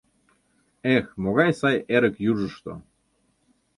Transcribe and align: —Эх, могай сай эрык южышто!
—Эх, 0.95 1.05
могай 1.23 1.51
сай 1.59 1.77
эрык 1.95 2.15
южышто! 2.29 2.73